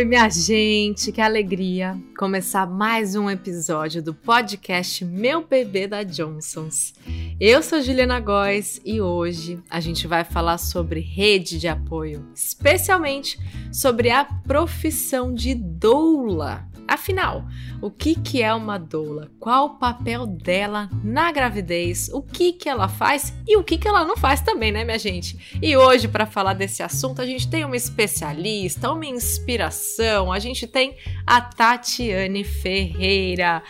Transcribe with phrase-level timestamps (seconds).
[0.00, 6.94] Oi, minha gente, que alegria começar mais um episódio do podcast Meu Bebê da Johnsons.
[7.40, 13.40] Eu sou Juliana Góes e hoje a gente vai falar sobre rede de apoio, especialmente
[13.72, 16.68] sobre a profissão de doula.
[16.86, 17.46] Afinal,
[17.80, 19.30] o que, que é uma doula?
[19.38, 22.10] Qual o papel dela na gravidez?
[22.12, 24.98] O que, que ela faz e o que, que ela não faz também, né, minha
[24.98, 25.56] gente?
[25.62, 30.30] E hoje, para falar desse assunto, a gente tem uma especialista, uma inspiração.
[30.30, 30.94] A gente tem
[31.26, 33.62] a Tatiane Ferreira.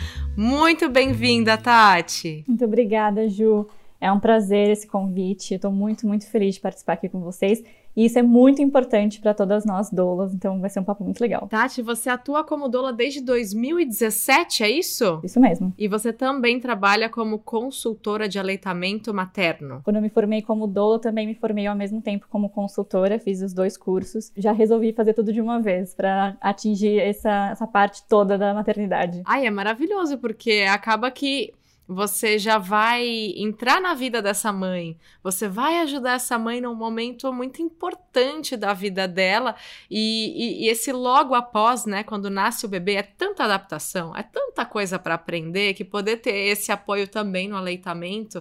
[0.43, 2.47] Muito bem-vinda, Tati!
[2.49, 3.69] Muito obrigada, Ju.
[4.01, 5.53] É um prazer esse convite.
[5.53, 7.63] Estou muito, muito feliz de participar aqui com vocês.
[7.97, 11.21] E isso é muito importante para todas nós doulas, então vai ser um papo muito
[11.21, 11.47] legal.
[11.49, 15.21] Tati, você atua como doula desde 2017, é isso?
[15.23, 15.73] Isso mesmo.
[15.77, 19.81] E você também trabalha como consultora de aleitamento materno.
[19.85, 23.43] Quando eu me formei como doula, também me formei ao mesmo tempo como consultora, fiz
[23.43, 24.33] os dois cursos.
[24.37, 29.23] Já resolvi fazer tudo de uma vez para atingir essa, essa parte toda da maternidade.
[29.25, 31.53] Ai, é maravilhoso, porque acaba que
[31.93, 37.33] você já vai entrar na vida dessa mãe, você vai ajudar essa mãe num momento
[37.33, 39.57] muito importante da vida dela,
[39.91, 44.23] e, e, e esse logo após, né, quando nasce o bebê, é tanta adaptação, é
[44.23, 48.41] tanta coisa para aprender, que poder ter esse apoio também no aleitamento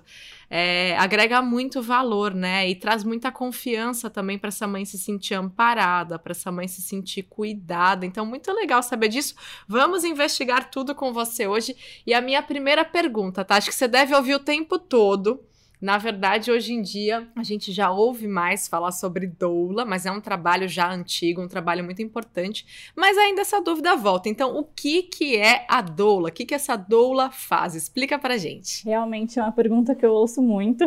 [0.50, 5.33] é, agrega muito valor, né, e traz muita confiança também para essa mãe se sentir
[5.33, 8.06] amparada, para essa mãe se sentir cuidada.
[8.06, 9.36] Então, muito legal saber disso.
[9.67, 11.75] Vamos investigar tudo com você hoje.
[12.06, 13.56] E a minha primeira pergunta tá?
[13.56, 15.44] Acho que você deve ouvir o tempo todo.
[15.81, 20.11] Na verdade, hoje em dia, a gente já ouve mais falar sobre doula, mas é
[20.11, 22.91] um trabalho já antigo, um trabalho muito importante.
[22.94, 24.27] Mas ainda essa dúvida volta.
[24.27, 26.27] Então, o que, que é a doula?
[26.27, 27.75] O que, que essa doula faz?
[27.75, 28.83] Explica pra gente.
[28.83, 30.83] Realmente é uma pergunta que eu ouço muito,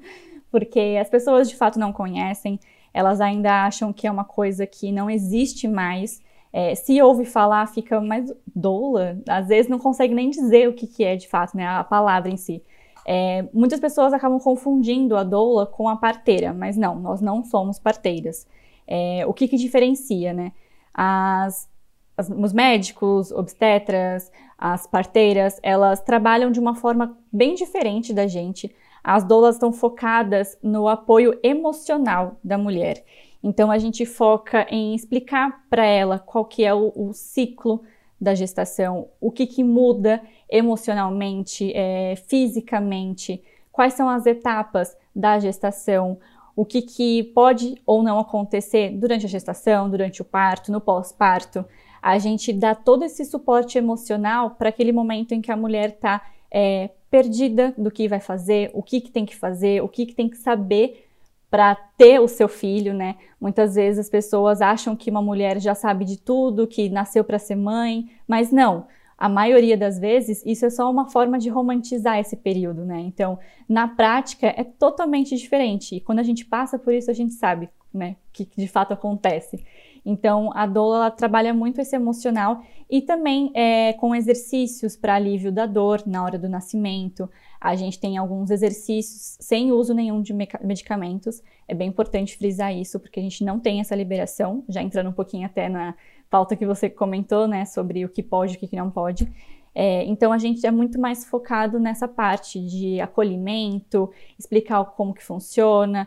[0.52, 2.60] porque as pessoas de fato não conhecem,
[2.92, 6.20] elas ainda acham que é uma coisa que não existe mais.
[6.52, 10.86] É, se ouve falar, fica mais doula, às vezes não consegue nem dizer o que,
[10.86, 12.62] que é de fato, né, a palavra em si.
[13.06, 17.78] É, muitas pessoas acabam confundindo a doula com a parteira, mas não, nós não somos
[17.78, 18.46] parteiras.
[18.86, 20.52] É, o que, que diferencia, né?
[20.92, 21.68] As,
[22.16, 28.74] as, os médicos, obstetras, as parteiras, elas trabalham de uma forma bem diferente da gente.
[29.02, 33.04] As doulas estão focadas no apoio emocional da mulher.
[33.42, 37.82] Então a gente foca em explicar para ela qual que é o, o, ciclo
[38.24, 40.20] da gestação, o que, que muda
[40.50, 46.18] emocionalmente, é, fisicamente, quais são as etapas da gestação,
[46.56, 51.64] o que, que pode ou não acontecer durante a gestação, durante o parto, no pós-parto.
[52.00, 56.22] A gente dá todo esse suporte emocional para aquele momento em que a mulher está
[56.50, 60.14] é, perdida do que vai fazer, o que, que tem que fazer, o que, que
[60.14, 61.03] tem que saber
[61.54, 63.14] para ter o seu filho, né?
[63.40, 67.38] Muitas vezes as pessoas acham que uma mulher já sabe de tudo, que nasceu para
[67.38, 68.88] ser mãe, mas não.
[69.16, 72.98] A maioria das vezes, isso é só uma forma de romantizar esse período, né?
[73.02, 73.38] Então,
[73.68, 75.94] na prática, é totalmente diferente.
[75.94, 79.64] E quando a gente passa por isso, a gente sabe, né, que de fato acontece.
[80.04, 85.66] Então, a doula trabalha muito esse emocional e também é, com exercícios para alívio da
[85.66, 87.30] dor na hora do nascimento.
[87.64, 91.42] A gente tem alguns exercícios sem uso nenhum de medicamentos.
[91.66, 95.14] É bem importante frisar isso, porque a gente não tem essa liberação, já entrando um
[95.14, 95.94] pouquinho até na
[96.28, 99.32] pauta que você comentou, né, sobre o que pode e o que não pode.
[99.74, 105.24] É, então a gente é muito mais focado nessa parte de acolhimento, explicar como que
[105.24, 106.06] funciona,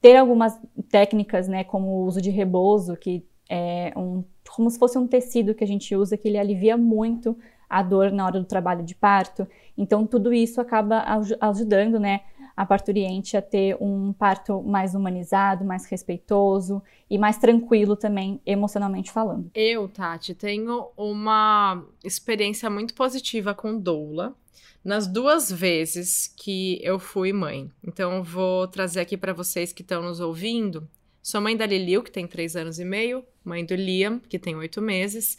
[0.00, 4.24] ter algumas técnicas, né, como o uso de rebozo, que é um,
[4.56, 7.38] como se fosse um tecido que a gente usa que ele alivia muito
[7.68, 9.46] a dor na hora do trabalho de parto.
[9.76, 11.04] Então tudo isso acaba
[11.40, 12.20] ajudando, né,
[12.56, 19.12] a parturiente a ter um parto mais humanizado, mais respeitoso e mais tranquilo também, emocionalmente
[19.12, 19.50] falando.
[19.54, 24.34] Eu, Tati, tenho uma experiência muito positiva com doula
[24.82, 27.68] nas duas vezes que eu fui mãe.
[27.84, 30.88] Então, vou trazer aqui para vocês que estão nos ouvindo
[31.26, 34.54] Sou mãe da Liliu, que tem três anos e meio, mãe do Liam, que tem
[34.54, 35.36] oito meses.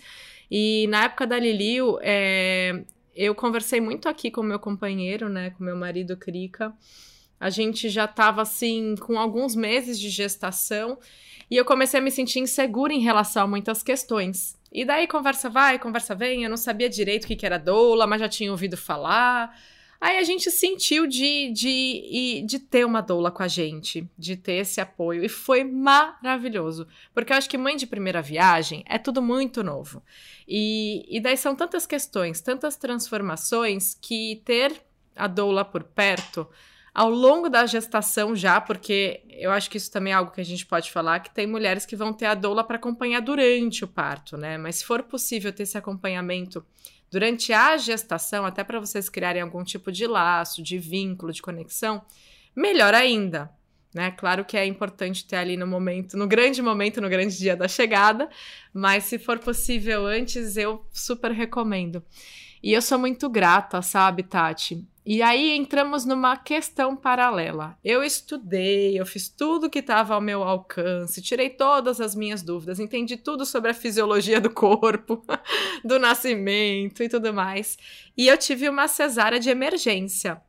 [0.50, 2.84] E na época da Liliu, é,
[3.16, 6.74] eu conversei muito aqui com meu companheiro, né, com meu marido Krika.
[7.40, 10.98] A gente já estava assim com alguns meses de gestação
[11.50, 14.58] e eu comecei a me sentir insegura em relação a muitas questões.
[14.72, 18.20] E daí conversa vai, conversa vem, eu não sabia direito o que era doula, mas
[18.20, 19.56] já tinha ouvido falar.
[20.00, 24.54] Aí a gente sentiu de, de, de ter uma doula com a gente, de ter
[24.54, 25.24] esse apoio.
[25.24, 26.88] E foi maravilhoso.
[27.14, 30.04] Porque eu acho que mãe de primeira viagem é tudo muito novo.
[30.48, 34.74] E, e daí são tantas questões, tantas transformações, que ter
[35.16, 36.48] a doula por perto
[36.98, 40.46] ao longo da gestação já, porque eu acho que isso também é algo que a
[40.46, 43.88] gente pode falar, que tem mulheres que vão ter a doula para acompanhar durante o
[43.88, 44.58] parto, né?
[44.58, 46.66] Mas se for possível ter esse acompanhamento
[47.12, 52.04] durante a gestação, até para vocês criarem algum tipo de laço, de vínculo, de conexão,
[52.56, 53.50] melhor ainda.
[53.94, 54.12] Né?
[54.12, 57.68] Claro que é importante ter ali no momento, no grande momento, no grande dia da
[57.68, 58.30] chegada,
[58.74, 62.04] mas se for possível antes, eu super recomendo.
[62.62, 64.86] E eu sou muito grata, sabe, Tati?
[65.10, 67.78] E aí entramos numa questão paralela.
[67.82, 72.78] Eu estudei, eu fiz tudo que estava ao meu alcance, tirei todas as minhas dúvidas,
[72.78, 75.24] entendi tudo sobre a fisiologia do corpo,
[75.82, 77.78] do nascimento e tudo mais.
[78.18, 80.42] E eu tive uma cesárea de emergência.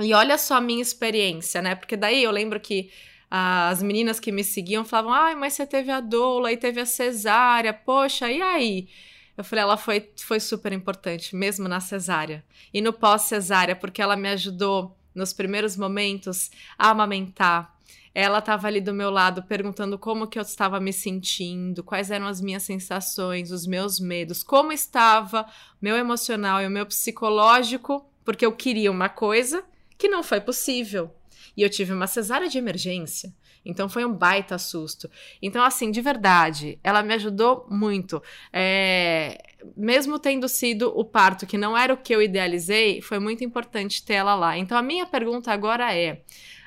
[0.00, 1.74] E olha só a minha experiência, né?
[1.74, 2.90] Porque daí eu lembro que
[3.28, 6.86] as meninas que me seguiam falavam: ai, mas você teve a doula e teve a
[6.86, 8.88] cesárea, poxa, e aí?
[9.36, 12.44] Eu falei, ela foi, foi super importante, mesmo na cesárea.
[12.72, 17.74] E no pós-cesárea, porque ela me ajudou nos primeiros momentos a amamentar.
[18.14, 22.26] Ela estava ali do meu lado perguntando como que eu estava me sentindo, quais eram
[22.26, 25.44] as minhas sensações, os meus medos, como estava
[25.82, 29.64] meu emocional e o meu psicológico, porque eu queria uma coisa
[29.98, 31.12] que não foi possível.
[31.56, 33.32] E eu tive uma cesárea de emergência.
[33.64, 35.10] Então foi um baita susto.
[35.40, 38.22] Então, assim, de verdade, ela me ajudou muito.
[38.52, 39.42] É,
[39.76, 44.04] mesmo tendo sido o parto que não era o que eu idealizei, foi muito importante
[44.04, 44.58] ter ela lá.
[44.58, 46.22] Então, a minha pergunta agora é: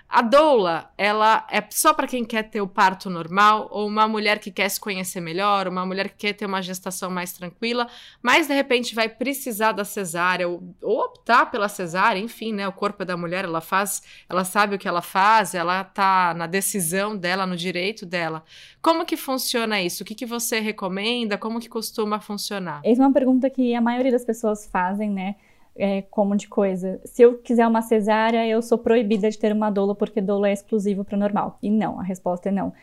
[0.09, 4.39] a doula, ela é só para quem quer ter o parto normal ou uma mulher
[4.39, 7.87] que quer se conhecer melhor, uma mulher que quer ter uma gestação mais tranquila,
[8.21, 12.65] mas de repente vai precisar da cesárea ou, ou optar pela cesárea, enfim, né?
[12.67, 16.47] O corpo da mulher, ela faz, ela sabe o que ela faz, ela tá na
[16.47, 18.43] decisão dela, no direito dela.
[18.81, 20.03] Como que funciona isso?
[20.03, 21.37] O que, que você recomenda?
[21.37, 22.79] Como que costuma funcionar?
[22.85, 25.35] Essa é uma pergunta que a maioria das pessoas fazem, né?
[25.77, 26.99] É, como de coisa.
[27.05, 30.53] Se eu quiser uma cesárea, eu sou proibida de ter uma doula porque doula é
[30.53, 31.57] exclusivo para normal.
[31.61, 32.73] E não, a resposta é não.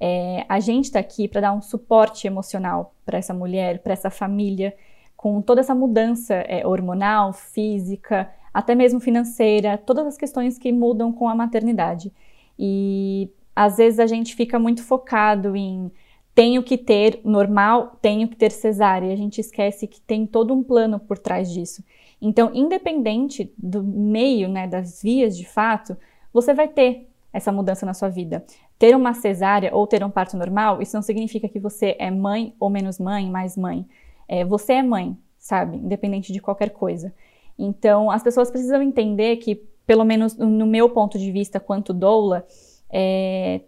[0.00, 4.10] É, a gente está aqui para dar um suporte emocional para essa mulher, para essa
[4.10, 4.74] família,
[5.16, 11.12] com toda essa mudança é, hormonal, física, até mesmo financeira, todas as questões que mudam
[11.12, 12.12] com a maternidade.
[12.58, 15.90] E às vezes a gente fica muito focado em
[16.34, 19.12] tenho que ter normal, tenho que ter cesárea.
[19.12, 21.82] A gente esquece que tem todo um plano por trás disso.
[22.26, 25.94] Então, independente do meio, né, das vias de fato,
[26.32, 28.42] você vai ter essa mudança na sua vida.
[28.78, 32.54] Ter uma cesárea ou ter um parto normal, isso não significa que você é mãe
[32.58, 33.86] ou menos mãe, mais mãe.
[34.26, 35.76] É, você é mãe, sabe?
[35.76, 37.14] Independente de qualquer coisa.
[37.58, 39.56] Então, as pessoas precisam entender que,
[39.86, 42.46] pelo menos no meu ponto de vista, quanto doula,
[42.88, 43.60] é,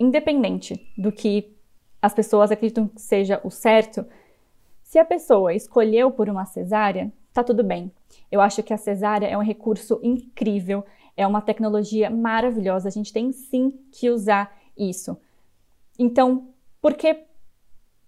[0.00, 1.54] independente do que
[2.00, 4.06] as pessoas acreditam que seja o certo,
[4.82, 7.90] se a pessoa escolheu por uma cesárea, tá tudo bem.
[8.30, 10.84] Eu acho que a cesárea é um recurso incrível,
[11.16, 15.16] é uma tecnologia maravilhosa, a gente tem sim que usar isso.
[15.98, 16.48] Então,
[16.80, 17.24] por que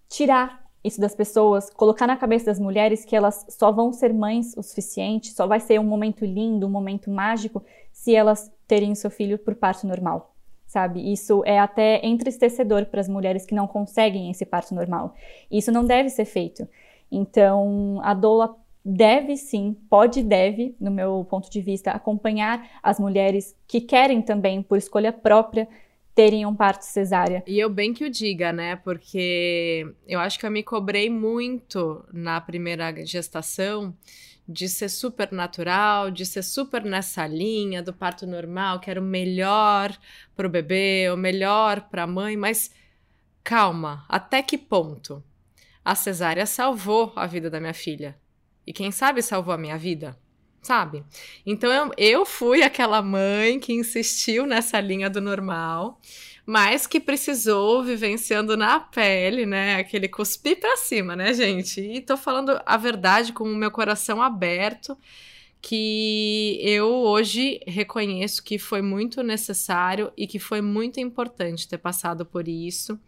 [0.09, 4.55] tirar isso das pessoas, colocar na cabeça das mulheres que elas só vão ser mães
[4.55, 9.09] o suficiente, só vai ser um momento lindo, um momento mágico, se elas terem seu
[9.09, 10.35] filho por parto normal,
[10.67, 11.11] sabe?
[11.11, 15.15] Isso é até entristecedor para as mulheres que não conseguem esse parto normal.
[15.49, 16.67] Isso não deve ser feito.
[17.11, 18.55] Então, a doula
[18.85, 24.21] deve sim, pode e deve, no meu ponto de vista, acompanhar as mulheres que querem
[24.21, 25.67] também, por escolha própria,
[26.13, 27.43] terem um parto cesárea.
[27.47, 28.75] E eu bem que o diga, né?
[28.77, 33.93] Porque eu acho que eu me cobrei muito na primeira gestação
[34.47, 39.03] de ser super natural, de ser super nessa linha do parto normal, que era o
[39.03, 39.97] melhor
[40.35, 42.69] para o bebê, o melhor para a mãe, mas
[43.43, 45.23] calma, até que ponto?
[45.83, 48.15] A cesárea salvou a vida da minha filha.
[48.65, 50.17] E quem sabe salvou a minha vida,
[50.61, 51.03] sabe?
[51.45, 55.99] Então eu, eu fui aquela mãe que insistiu nessa linha do normal,
[56.45, 59.75] mas que precisou vivenciando na pele, né?
[59.75, 61.81] Aquele cuspir pra cima, né, gente?
[61.81, 64.97] E tô falando a verdade com o meu coração aberto
[65.67, 72.23] que eu hoje reconheço que foi muito necessário e que foi muito importante ter passado
[72.23, 72.99] por isso.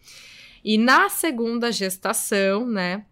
[0.63, 3.05] E na segunda gestação, né,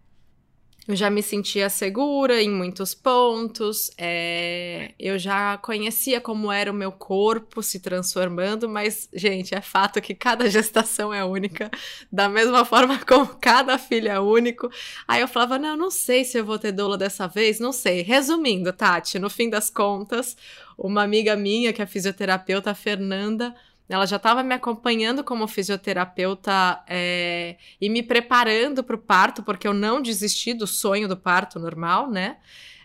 [0.88, 6.74] eu já me sentia segura em muitos pontos, é, eu já conhecia como era o
[6.74, 11.70] meu corpo se transformando, mas, gente, é fato que cada gestação é única,
[12.10, 14.70] da mesma forma como cada filho é único.
[15.08, 18.02] Aí eu falava, não, não sei se eu vou ter doula dessa vez, não sei.
[18.02, 20.36] Resumindo, Tati, no fim das contas,
[20.78, 23.54] uma amiga minha, que é fisioterapeuta, a Fernanda,
[23.88, 29.66] ela já estava me acompanhando como fisioterapeuta é, e me preparando para o parto, porque
[29.66, 32.38] eu não desisti do sonho do parto normal, né?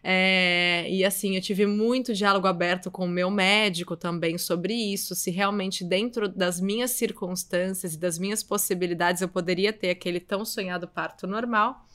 [0.03, 5.13] É, e assim, eu tive muito diálogo aberto com o meu médico também sobre isso,
[5.13, 10.43] se realmente dentro das minhas circunstâncias e das minhas possibilidades eu poderia ter aquele tão
[10.43, 11.85] sonhado parto normal.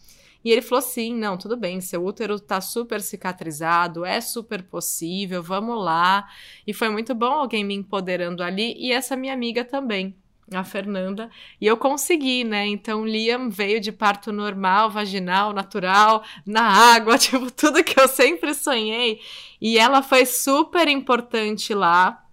[0.46, 5.42] E ele falou assim: não, tudo bem, seu útero tá super cicatrizado, é super possível,
[5.42, 6.28] vamos lá.
[6.64, 10.14] E foi muito bom alguém me empoderando ali e essa minha amiga também
[10.54, 11.28] a Fernanda,
[11.60, 12.64] e eu consegui, né?
[12.68, 18.54] Então, Liam veio de parto normal, vaginal, natural, na água, tipo, tudo que eu sempre
[18.54, 19.20] sonhei.
[19.60, 22.24] E ela foi super importante lá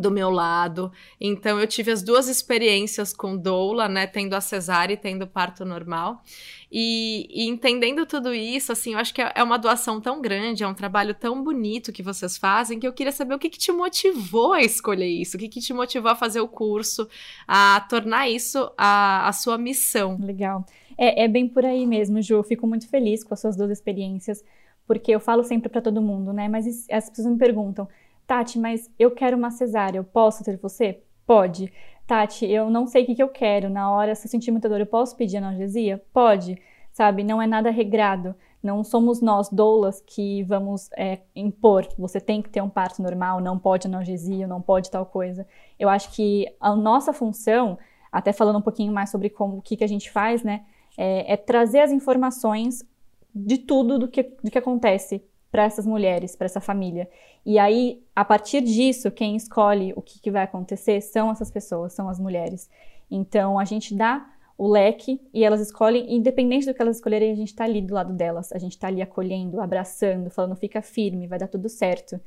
[0.00, 0.92] do meu lado.
[1.20, 5.64] Então eu tive as duas experiências com doula, né, tendo a cesárea e tendo parto
[5.64, 6.22] normal.
[6.70, 10.64] E, e, entendendo tudo isso, assim, eu acho que é, é uma doação tão grande,
[10.64, 13.58] é um trabalho tão bonito que vocês fazem, que eu queria saber o que, que
[13.58, 17.08] te motivou a escolher isso, o que, que te motivou a fazer o curso,
[17.46, 20.18] a tornar isso a, a sua missão.
[20.20, 20.66] Legal.
[20.98, 22.42] É, é bem por aí mesmo, Ju.
[22.42, 24.42] Fico muito feliz com as suas duas experiências,
[24.86, 26.48] porque eu falo sempre para todo mundo, né?
[26.48, 27.88] Mas as pessoas me perguntam,
[28.26, 31.02] Tati, mas eu quero uma cesárea, eu posso ter você?
[31.26, 31.72] Pode.
[32.06, 33.70] Tati, eu não sei o que, que eu quero.
[33.70, 36.02] Na hora, se eu sentir muita dor, eu posso pedir analgesia?
[36.12, 36.60] Pode.
[36.92, 37.22] Sabe?
[37.22, 38.34] Não é nada regrado.
[38.62, 41.86] Não somos nós, doulas, que vamos é, impor.
[41.98, 45.46] Você tem que ter um parto normal, não pode analgesia, não pode tal coisa.
[45.78, 47.78] Eu acho que a nossa função,
[48.10, 50.64] até falando um pouquinho mais sobre como o que, que a gente faz, né?
[50.98, 52.84] É, é trazer as informações
[53.32, 57.08] de tudo do que, do que acontece para essas mulheres, para essa família.
[57.44, 61.92] E aí, a partir disso, quem escolhe o que, que vai acontecer são essas pessoas,
[61.92, 62.68] são as mulheres.
[63.10, 64.26] Então, a gente dá
[64.58, 67.94] o leque e elas escolhem, independente do que elas escolherem, a gente está ali do
[67.94, 72.18] lado delas, a gente está ali acolhendo, abraçando, falando fica firme, vai dar tudo certo.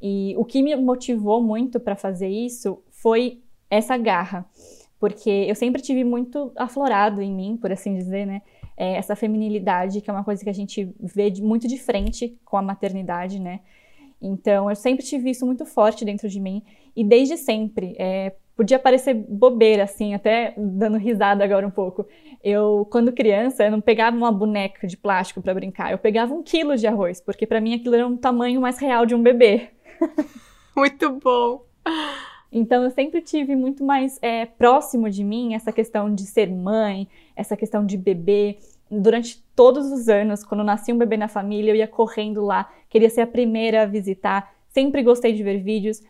[0.00, 4.46] E o que me motivou muito para fazer isso foi essa garra,
[4.98, 8.42] porque eu sempre tive muito aflorado em mim, por assim dizer, né?
[8.76, 12.38] É, essa feminilidade, que é uma coisa que a gente vê de, muito de frente
[12.44, 13.60] com a maternidade, né?
[14.20, 16.62] Então, eu sempre tive isso muito forte dentro de mim,
[16.94, 22.06] e desde sempre, é, podia parecer bobeira, assim, até dando risada agora um pouco.
[22.42, 26.42] Eu, quando criança, eu não pegava uma boneca de plástico para brincar, eu pegava um
[26.42, 29.68] quilo de arroz, porque para mim aquilo era um tamanho mais real de um bebê.
[30.74, 31.64] muito bom!
[32.50, 37.08] Então eu sempre tive muito mais é, próximo de mim essa questão de ser mãe,
[37.34, 38.58] essa questão de bebê.
[38.90, 43.10] Durante todos os anos, quando nascia um bebê na família, eu ia correndo lá, queria
[43.10, 46.02] ser a primeira a visitar, sempre gostei de ver vídeos.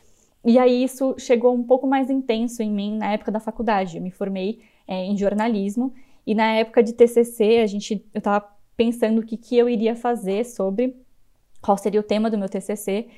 [0.44, 3.96] E aí isso chegou um pouco mais intenso em mim na época da faculdade.
[3.96, 5.92] Eu me formei é, em jornalismo
[6.26, 9.96] e na época de TCC a gente, eu estava pensando o que, que eu iria
[9.96, 10.94] fazer sobre
[11.60, 13.08] qual seria o tema do meu TCC.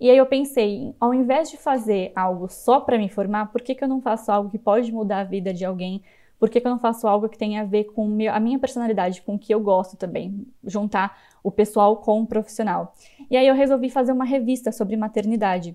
[0.00, 3.74] E aí eu pensei, ao invés de fazer algo só para me formar, por que,
[3.74, 6.02] que eu não faço algo que pode mudar a vida de alguém?
[6.38, 8.58] Por que, que eu não faço algo que tenha a ver com meu, a minha
[8.60, 10.46] personalidade, com o que eu gosto também?
[10.64, 12.94] Juntar o pessoal com o profissional.
[13.28, 15.74] E aí eu resolvi fazer uma revista sobre maternidade.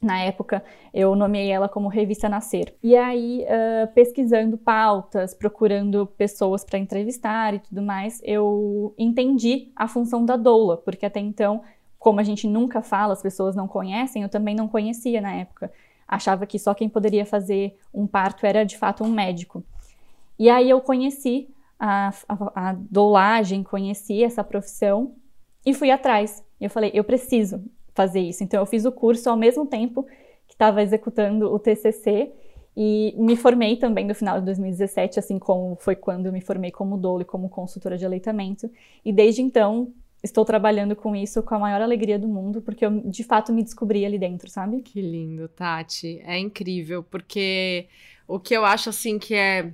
[0.00, 2.74] Na época, eu nomeei ela como Revista Nascer.
[2.82, 9.86] E aí, uh, pesquisando pautas, procurando pessoas para entrevistar e tudo mais, eu entendi a
[9.86, 11.62] função da doula, porque até então
[12.02, 15.72] como a gente nunca fala, as pessoas não conhecem, eu também não conhecia na época.
[16.06, 19.62] Achava que só quem poderia fazer um parto era de fato um médico.
[20.36, 25.14] E aí eu conheci a, a, a doulagem, conheci essa profissão
[25.64, 26.44] e fui atrás.
[26.60, 27.62] Eu falei, eu preciso
[27.94, 28.42] fazer isso.
[28.42, 30.02] Então eu fiz o curso ao mesmo tempo
[30.48, 32.32] que estava executando o TCC
[32.76, 36.72] e me formei também no final de 2017, assim como foi quando eu me formei
[36.72, 38.68] como doula e como consultora de aleitamento.
[39.04, 42.90] E desde então estou trabalhando com isso com a maior alegria do mundo, porque eu
[43.04, 44.80] de fato me descobri ali dentro, sabe?
[44.80, 46.20] Que lindo, Tati.
[46.24, 47.88] É incrível, porque
[48.26, 49.72] o que eu acho assim que é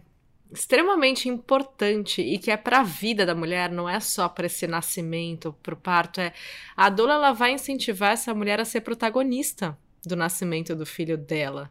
[0.50, 4.66] extremamente importante e que é para a vida da mulher, não é só para esse
[4.66, 6.32] nascimento, para o parto, é
[6.74, 9.76] a doula ela vai incentivar essa mulher a ser protagonista
[10.06, 11.70] do nascimento do filho dela.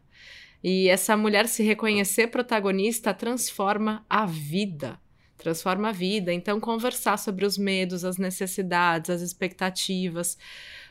[0.62, 5.00] E essa mulher se reconhecer protagonista transforma a vida
[5.38, 6.32] transforma a vida.
[6.32, 10.36] Então, conversar sobre os medos, as necessidades, as expectativas,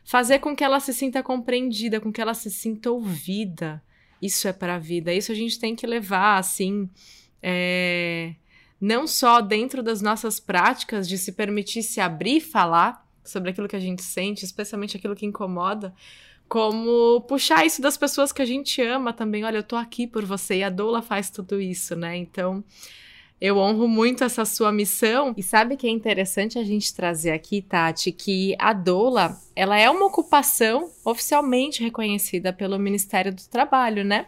[0.04, 3.84] fazer com que ela se sinta compreendida, com que ela se sinta ouvida.
[4.22, 5.14] Isso é para a vida.
[5.14, 6.90] Isso a gente tem que levar, assim,
[7.44, 8.34] é...
[8.80, 13.68] não só dentro das nossas práticas de se permitir se abrir e falar sobre aquilo
[13.68, 15.94] que a gente sente, especialmente aquilo que incomoda,
[16.48, 19.44] como puxar isso das pessoas que a gente ama também.
[19.44, 22.16] Olha, eu tô aqui por você e a doula faz tudo isso, né?
[22.16, 22.64] Então,
[23.40, 25.34] eu honro muito essa sua missão.
[25.38, 29.90] E sabe que é interessante a gente trazer aqui, Tati, que a doula, ela é
[29.90, 34.26] uma ocupação oficialmente reconhecida pelo Ministério do Trabalho, né?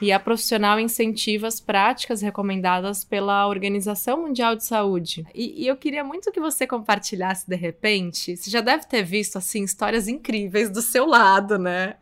[0.00, 5.26] E a profissional incentiva as práticas recomendadas pela Organização Mundial de Saúde.
[5.34, 8.36] E, e, eu queria muito que você compartilhasse de repente.
[8.36, 11.94] Você já deve ter visto assim histórias incríveis do seu lado, né?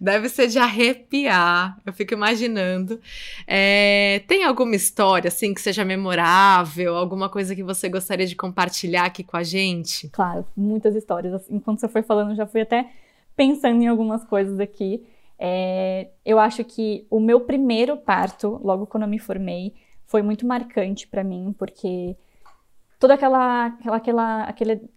[0.00, 1.78] Deve ser de arrepiar.
[1.84, 2.98] Eu fico imaginando.
[3.46, 6.96] É, tem alguma história assim que seja memorável?
[6.96, 10.08] Alguma coisa que você gostaria de compartilhar aqui com a gente?
[10.08, 11.42] Claro, muitas histórias.
[11.50, 12.88] Enquanto você foi falando, já fui até
[13.36, 15.04] pensando em algumas coisas aqui.
[15.38, 19.74] É, eu acho que o meu primeiro parto, logo quando eu me formei,
[20.06, 22.16] foi muito marcante para mim, porque
[22.98, 24.90] toda aquela, aquela, aquela, aquele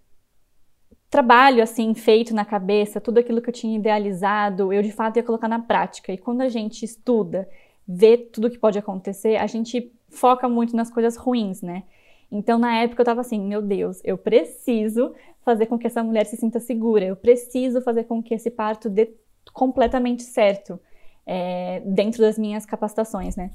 [1.10, 5.24] trabalho assim feito na cabeça, tudo aquilo que eu tinha idealizado, eu de fato ia
[5.24, 6.12] colocar na prática.
[6.12, 7.50] E quando a gente estuda,
[7.88, 11.84] vê tudo que pode acontecer, a gente foca muito nas coisas ruins, né?
[12.30, 15.14] Então, na época, eu tava assim: meu Deus, eu preciso
[15.48, 18.90] fazer com que essa mulher se sinta segura, eu preciso fazer com que esse parto
[18.90, 19.16] dê
[19.54, 20.78] completamente certo
[21.26, 23.52] é, dentro das minhas capacitações, né?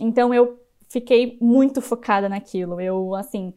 [0.00, 2.80] Então, eu fiquei muito focada naquilo.
[2.80, 3.54] Eu, assim,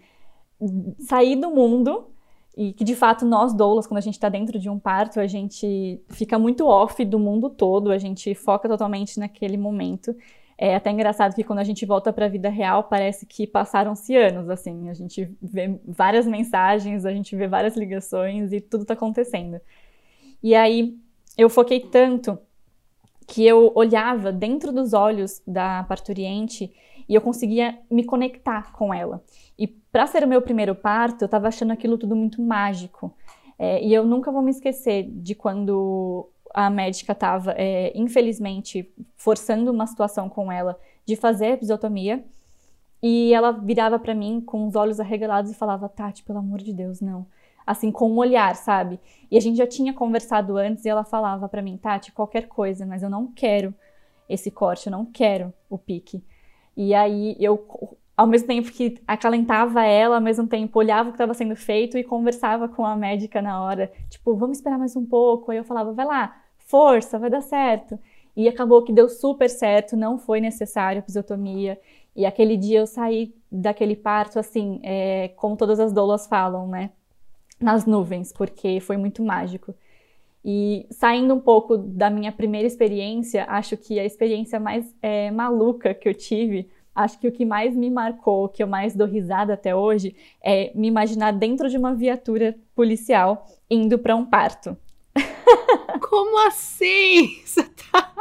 [0.99, 2.11] saí do mundo
[2.55, 5.25] e que de fato nós doulas, quando a gente está dentro de um parto, a
[5.25, 10.15] gente fica muito off do mundo todo, a gente foca totalmente naquele momento.
[10.57, 14.15] É até engraçado que quando a gente volta para a vida real, parece que passaram-se
[14.15, 14.89] anos, assim.
[14.89, 19.59] A gente vê várias mensagens, a gente vê várias ligações e tudo está acontecendo.
[20.41, 20.97] E aí
[21.37, 22.37] eu foquei tanto
[23.27, 26.71] que eu olhava dentro dos olhos da parturiente
[27.07, 29.23] e eu conseguia me conectar com ela.
[29.57, 33.13] E para ser o meu primeiro parto, eu estava achando aquilo tudo muito mágico.
[33.57, 39.69] É, e eu nunca vou me esquecer de quando a médica estava, é, infelizmente, forçando
[39.69, 42.23] uma situação com ela de fazer a episiotomia.
[43.03, 46.71] E ela virava para mim com os olhos arregalados e falava: Tati, pelo amor de
[46.71, 47.27] Deus, não.
[47.67, 48.99] Assim, com um olhar, sabe?
[49.29, 52.85] E a gente já tinha conversado antes e ela falava para mim: Tati, qualquer coisa,
[52.85, 53.75] mas eu não quero
[54.29, 56.23] esse corte, eu não quero o pique.
[56.75, 57.67] E aí eu,
[58.15, 61.97] ao mesmo tempo que acalentava ela, ao mesmo tempo olhava o que estava sendo feito
[61.97, 65.51] e conversava com a médica na hora, tipo, vamos esperar mais um pouco.
[65.51, 67.97] Aí eu falava: vai lá, força, vai dar certo.
[68.35, 71.79] E acabou que deu super certo, não foi necessário a episiotomia.
[72.15, 76.91] E aquele dia eu saí daquele parto, assim, é, como todas as doulas falam, né?
[77.59, 79.73] Nas nuvens, porque foi muito mágico.
[80.43, 85.93] E saindo um pouco da minha primeira experiência, acho que a experiência mais é, maluca
[85.93, 89.53] que eu tive, acho que o que mais me marcou, que eu mais dou risada
[89.53, 94.77] até hoje, é me imaginar dentro de uma viatura policial indo para um parto.
[96.15, 97.39] Como assim?
[97.43, 98.13] Você tá...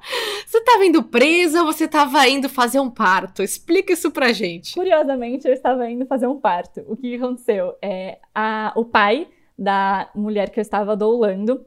[0.46, 3.42] Você tava indo presa ou você estava indo fazer um parto?
[3.42, 4.74] Explica isso pra gente.
[4.74, 6.82] Curiosamente, eu estava indo fazer um parto.
[6.86, 7.74] O que aconteceu?
[7.82, 9.28] É, a, o pai
[9.58, 11.66] da mulher que eu estava doulando,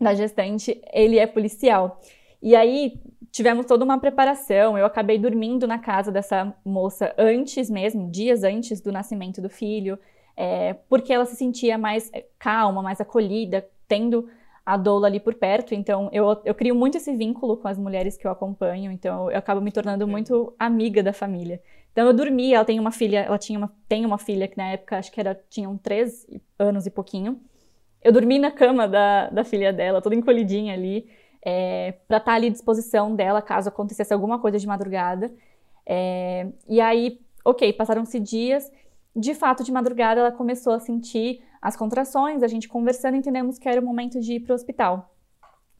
[0.00, 2.00] da gestante, ele é policial.
[2.42, 3.00] E aí
[3.30, 4.76] tivemos toda uma preparação.
[4.76, 9.98] Eu acabei dormindo na casa dessa moça antes mesmo, dias antes do nascimento do filho,
[10.36, 14.28] é, porque ela se sentia mais calma, mais acolhida, tendo
[14.64, 18.16] a doula ali por perto, então eu, eu crio muito esse vínculo com as mulheres
[18.16, 21.60] que eu acompanho, então eu acabo me tornando muito amiga da família.
[21.92, 24.70] Então eu dormi, ela tem uma filha, ela tinha uma, tem uma filha que na
[24.70, 26.26] época acho que era, tinham três
[26.58, 27.40] anos e pouquinho.
[28.02, 31.08] Eu dormi na cama da, da filha dela, toda encolhidinha ali,
[31.44, 35.32] é, para estar tá ali à disposição dela caso acontecesse alguma coisa de madrugada.
[35.86, 38.72] É, e aí, ok, passaram-se dias,
[39.14, 43.66] de fato, de madrugada ela começou a sentir as contrações, a gente conversando, entendemos que
[43.66, 45.16] era o momento de ir para o hospital.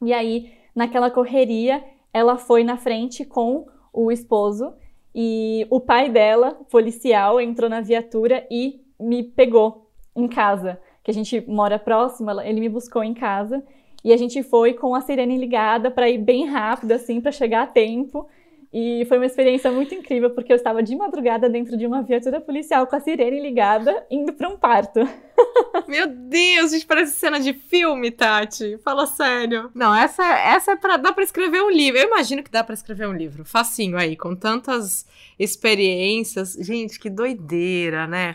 [0.01, 4.73] E aí, naquela correria, ela foi na frente com o esposo
[5.15, 11.15] e o pai dela, policial, entrou na viatura e me pegou em casa, que a
[11.15, 13.63] gente mora próximo, ele me buscou em casa
[14.03, 17.63] e a gente foi com a sirene ligada para ir bem rápido assim para chegar
[17.63, 18.27] a tempo.
[18.77, 22.41] E foi uma experiência muito incrível, porque eu estava de madrugada dentro de uma viatura
[22.41, 24.99] policial com a sirene ligada, indo para um parto.
[25.87, 28.77] Meu Deus, gente, parece cena de filme, Tati.
[28.83, 29.71] Fala sério.
[29.73, 32.01] Não, essa, essa é para dá para escrever um livro.
[32.01, 35.07] Eu imagino que dá para escrever um livro, facinho aí, com tantas
[35.39, 36.55] experiências.
[36.55, 38.35] Gente, que doideira, né?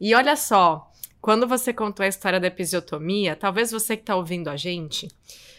[0.00, 0.88] E olha só,
[1.20, 5.08] quando você contou a história da episiotomia, talvez você que está ouvindo a gente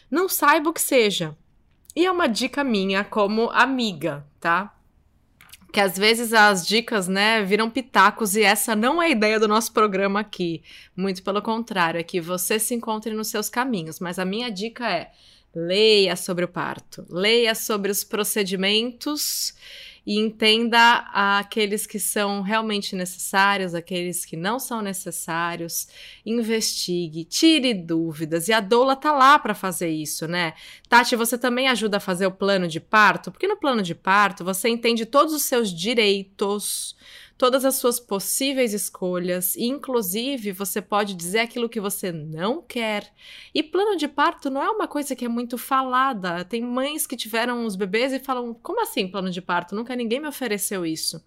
[0.10, 1.36] não saiba o que seja.
[1.96, 4.74] E é uma dica minha como amiga, tá?
[5.74, 9.48] Que às vezes as dicas, né, viram pitacos e essa não é a ideia do
[9.48, 10.64] nosso programa aqui.
[10.96, 14.00] Muito pelo contrário, é que você se encontre nos seus caminhos.
[14.00, 15.12] Mas a minha dica é:
[15.54, 19.54] leia sobre o parto, leia sobre os procedimentos
[20.06, 25.88] e entenda aqueles que são realmente necessários, aqueles que não são necessários,
[26.26, 28.48] investigue, tire dúvidas.
[28.48, 30.54] E a doula tá lá para fazer isso, né?
[30.90, 34.44] Tati, você também ajuda a fazer o plano de parto, porque no plano de parto
[34.44, 36.96] você entende todos os seus direitos,
[37.42, 43.12] todas as suas possíveis escolhas, inclusive você pode dizer aquilo que você não quer.
[43.52, 46.46] E plano de parto não é uma coisa que é muito falada.
[46.46, 49.74] Tem mães que tiveram os bebês e falam: como assim plano de parto?
[49.74, 51.20] Nunca ninguém me ofereceu isso.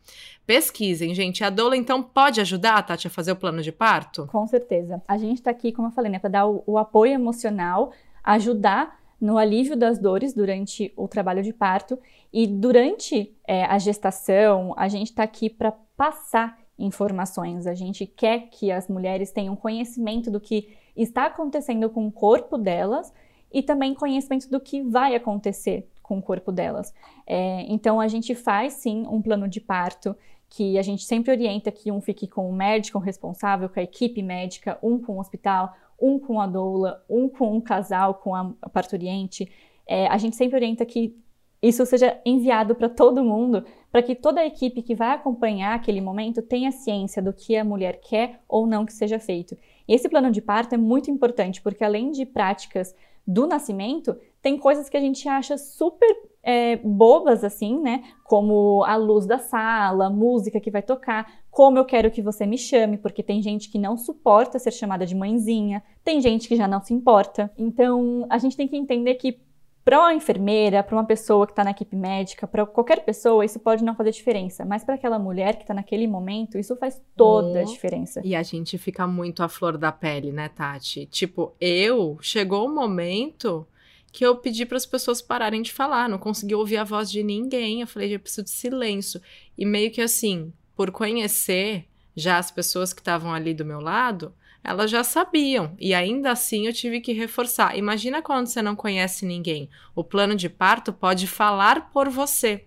[0.46, 1.42] Pesquisem, gente.
[1.42, 4.28] A doula então pode ajudar a Tati a fazer o plano de parto?
[4.28, 5.02] Com certeza.
[5.08, 9.00] A gente está aqui, como eu falei, né, para dar o, o apoio emocional, ajudar
[9.24, 11.98] no alívio das dores durante o trabalho de parto
[12.30, 17.66] e durante é, a gestação, a gente está aqui para passar informações.
[17.66, 22.58] A gente quer que as mulheres tenham conhecimento do que está acontecendo com o corpo
[22.58, 23.14] delas
[23.50, 26.92] e também conhecimento do que vai acontecer com o corpo delas.
[27.26, 30.14] É, então a gente faz sim um plano de parto
[30.50, 34.22] que a gente sempre orienta que um fique com o médico responsável, com a equipe
[34.22, 38.52] médica, um com o hospital, um com a doula, um com um casal, com a
[38.72, 39.50] parturiente.
[39.86, 41.16] É, a gente sempre orienta que
[41.62, 46.00] isso seja enviado para todo mundo, para que toda a equipe que vai acompanhar aquele
[46.00, 49.56] momento tenha ciência do que a mulher quer ou não que seja feito.
[49.88, 52.94] E esse plano de parto é muito importante, porque além de práticas
[53.26, 58.04] do nascimento, tem coisas que a gente acha super é, bobas, assim, né?
[58.24, 62.58] Como a luz da sala, música que vai tocar, como eu quero que você me
[62.58, 66.68] chame, porque tem gente que não suporta ser chamada de mãezinha, tem gente que já
[66.68, 67.50] não se importa.
[67.56, 69.40] Então, a gente tem que entender que
[69.84, 73.60] para uma enfermeira, para uma pessoa que está na equipe médica, para qualquer pessoa, isso
[73.60, 74.64] pode não fazer diferença.
[74.64, 78.22] Mas para aquela mulher que está naquele momento, isso faz toda a diferença.
[78.24, 81.04] E a gente fica muito à flor da pele, né, Tati?
[81.06, 83.66] Tipo, eu, chegou o um momento
[84.10, 87.22] que eu pedi para as pessoas pararem de falar, não consegui ouvir a voz de
[87.22, 87.80] ninguém.
[87.80, 89.20] Eu falei, eu preciso de silêncio.
[89.58, 94.32] E meio que assim, por conhecer já as pessoas que estavam ali do meu lado,
[94.64, 97.76] elas já sabiam e ainda assim eu tive que reforçar.
[97.76, 99.68] Imagina quando você não conhece ninguém.
[99.94, 102.64] O plano de parto pode falar por você.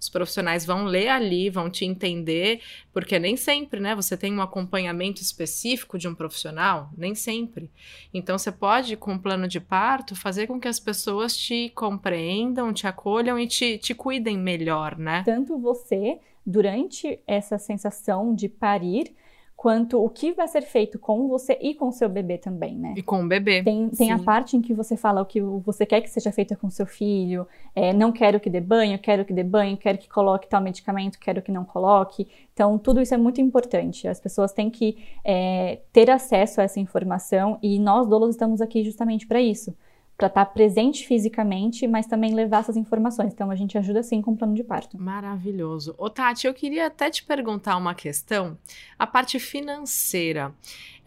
[0.00, 3.94] Os profissionais vão ler ali, vão te entender, porque nem sempre, né?
[3.94, 7.70] Você tem um acompanhamento específico de um profissional, nem sempre.
[8.14, 12.72] Então você pode, com o plano de parto, fazer com que as pessoas te compreendam,
[12.72, 15.22] te acolham e te, te cuidem melhor, né?
[15.22, 19.14] Tanto você, durante essa sensação de parir,
[19.60, 22.94] quanto o que vai ser feito com você e com o seu bebê também, né?
[22.96, 23.62] E com o bebê.
[23.62, 26.56] Tem, tem a parte em que você fala o que você quer que seja feito
[26.56, 27.46] com seu filho,
[27.76, 31.18] é, não quero que dê banho, quero que dê banho, quero que coloque tal medicamento,
[31.18, 32.26] quero que não coloque.
[32.54, 34.08] Então, tudo isso é muito importante.
[34.08, 38.82] As pessoas têm que é, ter acesso a essa informação e nós, doulas, estamos aqui
[38.82, 39.76] justamente para isso
[40.20, 43.32] para estar tá presente fisicamente, mas também levar essas informações.
[43.32, 45.00] Então a gente ajuda sim com o plano de parto.
[45.00, 45.94] Maravilhoso.
[45.96, 48.58] Ô Tati, eu queria até te perguntar uma questão,
[48.98, 50.54] a parte financeira.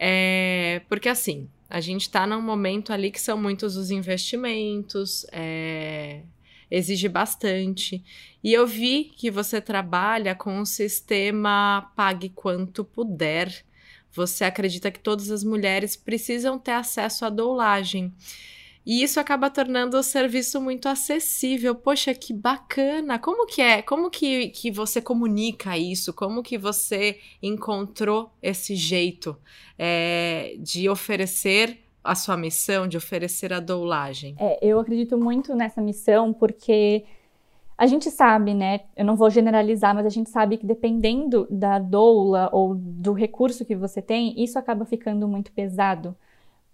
[0.00, 6.22] É, porque assim, a gente está num momento ali que são muitos os investimentos, é,
[6.68, 8.02] exige bastante.
[8.42, 13.64] E eu vi que você trabalha com o sistema Pague Quanto Puder.
[14.10, 18.12] Você acredita que todas as mulheres precisam ter acesso à doulagem.
[18.86, 21.74] E isso acaba tornando o serviço muito acessível.
[21.74, 23.18] Poxa, que bacana!
[23.18, 23.80] Como que é?
[23.80, 26.12] Como que, que você comunica isso?
[26.12, 29.36] Como que você encontrou esse jeito
[29.78, 34.36] é, de oferecer a sua missão, de oferecer a doulagem?
[34.38, 37.06] É, eu acredito muito nessa missão porque
[37.78, 38.80] a gente sabe, né?
[38.94, 43.64] Eu não vou generalizar, mas a gente sabe que dependendo da doula ou do recurso
[43.64, 46.14] que você tem, isso acaba ficando muito pesado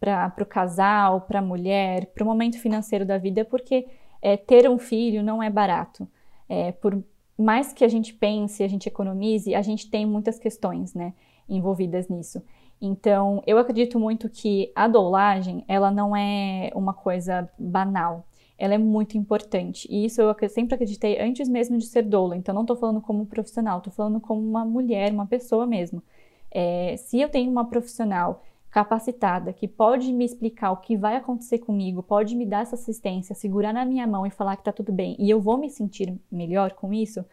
[0.00, 3.86] para o casal, para a mulher, para o momento financeiro da vida, porque
[4.22, 6.08] é, ter um filho não é barato.
[6.48, 7.04] É, por
[7.38, 11.12] mais que a gente pense, a gente economize, a gente tem muitas questões né,
[11.48, 12.42] envolvidas nisso.
[12.80, 18.26] Então, eu acredito muito que a doulagem, ela não é uma coisa banal.
[18.56, 19.86] Ela é muito importante.
[19.90, 22.36] E isso eu sempre acreditei antes mesmo de ser doula.
[22.36, 26.02] Então, não estou falando como profissional, estou falando como uma mulher, uma pessoa mesmo.
[26.50, 31.59] É, se eu tenho uma profissional capacitada, que pode me explicar o que vai acontecer
[31.59, 34.92] comigo, pode me dar essa assistência, segurar na minha mão e falar que tá tudo
[34.92, 37.24] bem e eu vou me sentir melhor com isso,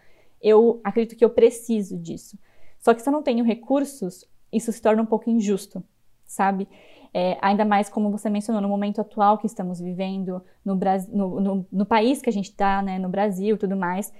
[0.42, 2.38] eu acredito que eu preciso disso.
[2.80, 5.84] Só que se eu não tenho recursos, isso se torna um pouco injusto,
[6.26, 6.68] sabe?
[7.14, 11.68] É, ainda mais como você mencionou, no momento atual que estamos vivendo, no, no, no,
[11.72, 14.12] no país que a gente está, né, no Brasil e tudo mais,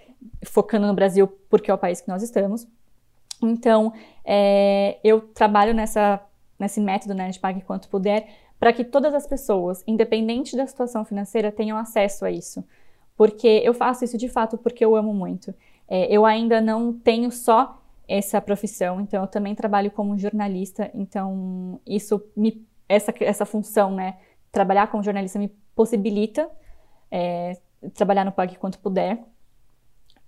[0.46, 2.68] focando no Brasil porque é o país que nós estamos.
[3.42, 3.94] Então,
[4.26, 6.20] é, eu trabalho nessa
[6.60, 8.28] nesse método né, de pague quanto puder,
[8.60, 12.64] para que todas as pessoas, independente da situação financeira, tenham acesso a isso.
[13.16, 15.54] Porque eu faço isso de fato porque eu amo muito.
[15.88, 21.80] É, eu ainda não tenho só essa profissão, então eu também trabalho como jornalista, então
[21.86, 24.18] isso me, essa, essa função, né,
[24.52, 26.50] trabalhar como jornalista me possibilita
[27.12, 27.58] é,
[27.94, 29.22] trabalhar no Pague Quanto Puder,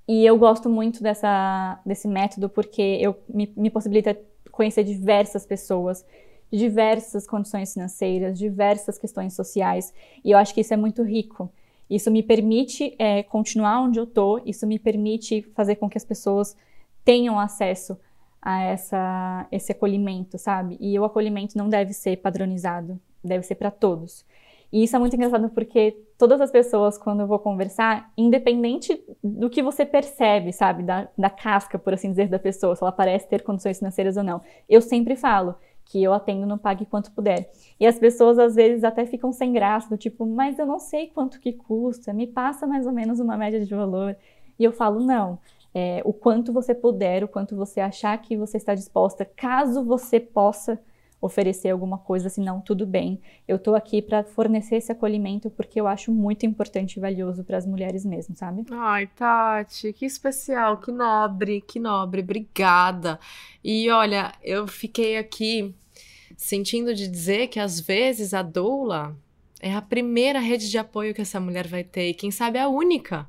[0.08, 4.18] e eu gosto muito dessa, desse método porque eu, me, me possibilita
[4.60, 6.06] conhecer diversas pessoas,
[6.52, 11.50] diversas condições financeiras, diversas questões sociais, e eu acho que isso é muito rico.
[11.90, 16.04] Isso me permite é, continuar onde eu tô, isso me permite fazer com que as
[16.04, 16.58] pessoas
[17.06, 17.98] tenham acesso
[18.42, 20.78] a essa, esse acolhimento, sabe?
[20.82, 24.26] E o acolhimento não deve ser padronizado, deve ser para todos.
[24.72, 29.50] E isso é muito engraçado porque todas as pessoas, quando eu vou conversar, independente do
[29.50, 33.28] que você percebe, sabe, da, da casca, por assim dizer, da pessoa, se ela parece
[33.28, 35.56] ter condições financeiras ou não, eu sempre falo
[35.86, 37.50] que eu atendo no Pague Quanto Puder.
[37.80, 41.08] E as pessoas às vezes até ficam sem graça, do tipo, mas eu não sei
[41.08, 44.16] quanto que custa, me passa mais ou menos uma média de valor.
[44.60, 45.40] E eu falo, não,
[45.74, 50.20] é, o quanto você puder, o quanto você achar que você está disposta, caso você
[50.20, 50.80] possa
[51.22, 53.20] oferecer alguma coisa, se não, tudo bem.
[53.48, 57.58] Eu estou aqui para fornecer esse acolhimento porque eu acho muito importante e valioso para
[57.58, 58.66] as mulheres mesmo, sabe?
[58.72, 63.20] Ai, Tati, que especial, que nobre, que nobre, obrigada.
[63.64, 65.76] E olha, eu fiquei aqui
[66.38, 69.16] sentindo de dizer que às vezes a doula
[69.60, 72.70] é a primeira rede de apoio que essa mulher vai ter e quem sabe a
[72.70, 73.28] única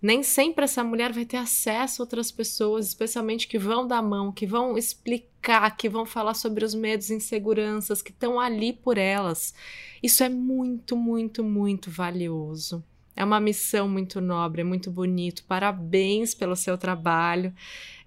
[0.00, 4.30] nem sempre essa mulher vai ter acesso a outras pessoas, especialmente que vão dar mão,
[4.30, 9.54] que vão explicar, que vão falar sobre os medos inseguranças, que estão ali por elas.
[10.02, 12.84] Isso é muito, muito, muito valioso.
[13.16, 15.42] É uma missão muito nobre, é muito bonito.
[15.44, 17.52] Parabéns pelo seu trabalho.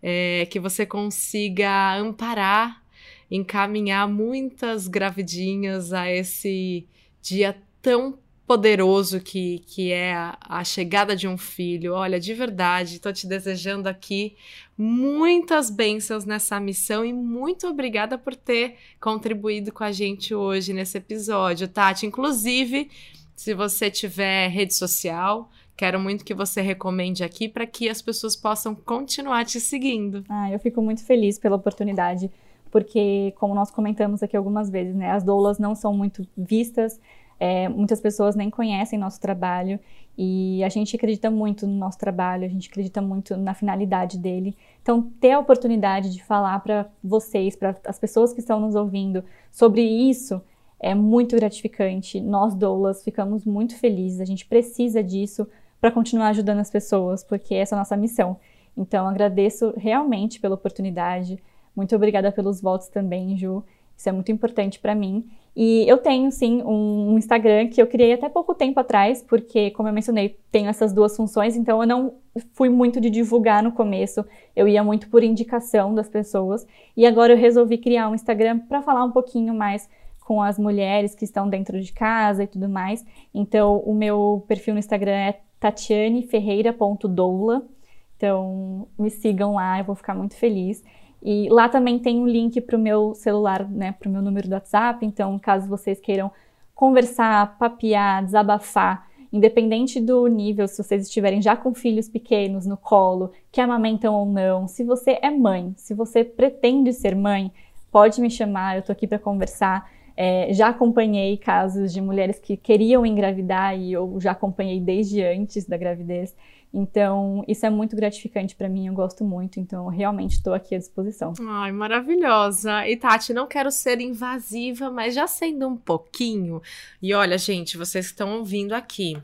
[0.01, 2.81] É, que você consiga amparar,
[3.29, 6.87] encaminhar muitas gravidinhas a esse
[7.21, 8.17] dia tão
[8.49, 11.93] poderoso que, que é a, a, chegada de um filho.
[11.93, 14.35] Olha, de verdade, estou te desejando aqui
[14.75, 20.97] muitas bênçãos nessa missão e muito obrigada por ter contribuído com a gente hoje nesse
[20.97, 22.07] episódio, Tati.
[22.07, 22.89] Inclusive,
[23.35, 28.35] se você tiver rede social, quero muito que você recomende aqui para que as pessoas
[28.35, 30.23] possam continuar te seguindo.
[30.27, 32.31] Ah, eu fico muito feliz pela oportunidade,
[32.71, 36.99] porque, como nós comentamos aqui algumas vezes, né, as doulas não são muito vistas
[37.39, 39.79] é, muitas pessoas nem conhecem nosso trabalho
[40.17, 44.57] e a gente acredita muito no nosso trabalho, a gente acredita muito na finalidade dele.
[44.81, 49.23] Então, ter a oportunidade de falar para vocês, para as pessoas que estão nos ouvindo
[49.51, 50.41] sobre isso
[50.77, 52.19] é muito gratificante.
[52.19, 55.47] Nós, doulas, ficamos muito felizes, a gente precisa disso
[55.79, 58.37] para continuar ajudando as pessoas, porque essa é a nossa missão.
[58.75, 61.41] Então, agradeço realmente pela oportunidade.
[61.73, 63.63] Muito obrigada pelos votos também, Ju.
[63.99, 65.25] Isso é muito importante para mim.
[65.53, 69.89] E eu tenho, sim, um Instagram que eu criei até pouco tempo atrás, porque, como
[69.89, 72.13] eu mencionei, tenho essas duas funções, então eu não
[72.53, 76.65] fui muito de divulgar no começo, eu ia muito por indicação das pessoas.
[76.95, 79.89] E agora eu resolvi criar um Instagram para falar um pouquinho mais
[80.21, 83.05] com as mulheres que estão dentro de casa e tudo mais.
[83.33, 87.67] Então, o meu perfil no Instagram é tatianeferreira.doula.
[88.15, 90.81] Então, me sigam lá, eu vou ficar muito feliz.
[91.21, 94.47] E lá também tem um link para o meu celular, né, para o meu número
[94.47, 95.05] do WhatsApp.
[95.05, 96.31] Então, caso vocês queiram
[96.73, 103.31] conversar, papear, desabafar, independente do nível, se vocês estiverem já com filhos pequenos no colo,
[103.51, 107.51] que amamentam ou não, se você é mãe, se você pretende ser mãe,
[107.91, 109.89] pode me chamar, eu estou aqui para conversar.
[110.15, 115.65] É, já acompanhei casos de mulheres que queriam engravidar e eu já acompanhei desde antes
[115.65, 116.35] da gravidez.
[116.71, 120.77] Então, isso é muito gratificante para mim, eu gosto muito, então realmente estou aqui à
[120.77, 121.33] disposição.
[121.41, 122.87] Ai, maravilhosa.
[122.87, 126.61] E Tati, não quero ser invasiva, mas já sendo um pouquinho.
[127.01, 129.17] E olha, gente, vocês estão ouvindo aqui.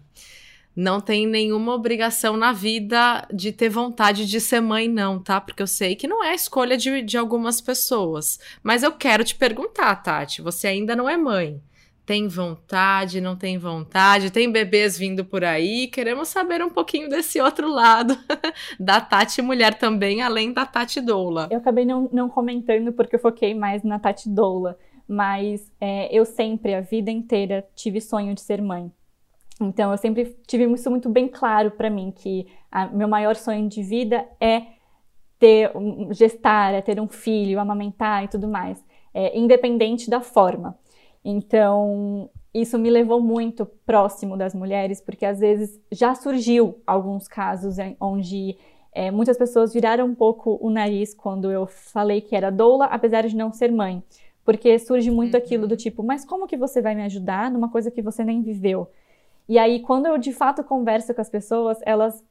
[0.75, 5.39] Não tem nenhuma obrigação na vida de ter vontade de ser mãe, não, tá?
[5.39, 8.39] Porque eu sei que não é escolha de, de algumas pessoas.
[8.61, 11.61] Mas eu quero te perguntar, Tati, você ainda não é mãe
[12.05, 15.87] tem vontade, não tem vontade, tem bebês vindo por aí.
[15.87, 18.15] Queremos saber um pouquinho desse outro lado
[18.79, 21.47] da Tati mulher também, além da Tati Doula.
[21.49, 26.25] Eu acabei não, não comentando porque eu foquei mais na Tati Doula, mas é, eu
[26.25, 28.91] sempre, a vida inteira, tive sonho de ser mãe.
[29.59, 33.67] Então eu sempre tive isso muito bem claro para mim que a, meu maior sonho
[33.67, 34.63] de vida é
[35.39, 35.71] ter
[36.11, 40.77] gestar, é ter um filho, amamentar e tudo mais, é, independente da forma.
[41.27, 47.77] Então, isso me levou muito próximo das mulheres, porque às vezes já surgiu alguns casos
[47.99, 48.55] onde
[48.93, 53.27] é, muitas pessoas viraram um pouco o nariz quando eu falei que era doula, apesar
[53.27, 54.03] de não ser mãe.
[54.45, 55.39] Porque surge muito uhum.
[55.39, 58.43] aquilo do tipo, mas como que você vai me ajudar numa coisa que você nem
[58.43, 58.87] viveu?
[59.49, 62.23] E aí, quando eu de fato converso com as pessoas, elas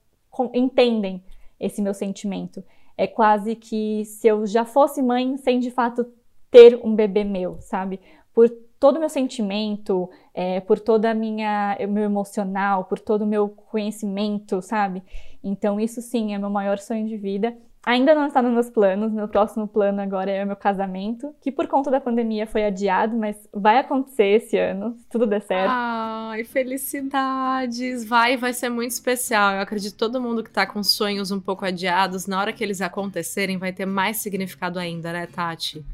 [0.54, 1.22] entendem
[1.58, 2.62] esse meu sentimento.
[2.96, 6.06] É quase que se eu já fosse mãe sem de fato
[6.50, 8.00] ter um bebê meu, sabe?
[8.32, 13.26] Por todo o meu sentimento, é, por toda a minha meu emocional, por todo o
[13.26, 15.02] meu conhecimento, sabe?
[15.42, 17.56] Então isso sim é meu maior sonho de vida.
[17.86, 19.12] Ainda não está nos meus planos.
[19.12, 23.14] Meu próximo plano agora é o meu casamento, que por conta da pandemia foi adiado,
[23.14, 25.70] mas vai acontecer esse ano, se tudo der certo.
[25.70, 28.06] Ai, felicidades!
[28.06, 29.52] Vai, vai ser muito especial.
[29.52, 32.64] Eu acredito que todo mundo que está com sonhos um pouco adiados, na hora que
[32.64, 35.84] eles acontecerem, vai ter mais significado ainda, né, Tati?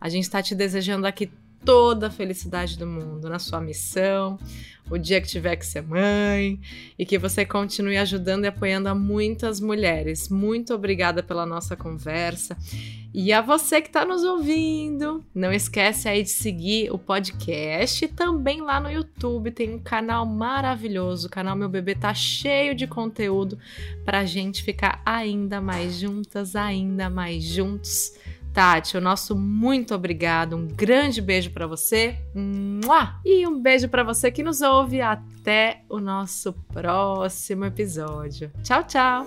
[0.00, 1.30] A gente está te desejando aqui
[1.64, 4.38] toda a felicidade do mundo na sua missão,
[4.90, 6.60] o dia que tiver que ser mãe
[6.98, 10.28] e que você continue ajudando e apoiando a muitas mulheres.
[10.28, 12.56] Muito obrigada pela nossa conversa.
[13.14, 18.08] E a você que está nos ouvindo, não esquece aí de seguir o podcast.
[18.08, 21.26] Também lá no YouTube tem um canal maravilhoso.
[21.26, 23.58] O canal Meu Bebê tá cheio de conteúdo
[24.04, 28.12] para a gente ficar ainda mais juntas, ainda mais juntos
[28.52, 30.56] Tati, o nosso muito obrigado.
[30.56, 32.18] Um grande beijo para você.
[33.24, 35.00] E um beijo para você que nos ouve.
[35.00, 38.50] Até o nosso próximo episódio.
[38.62, 39.26] Tchau, tchau.